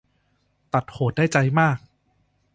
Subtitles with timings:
[0.73, 1.77] ตัดโหดได้ใจมาก